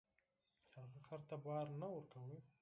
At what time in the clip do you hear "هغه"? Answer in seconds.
0.75-0.99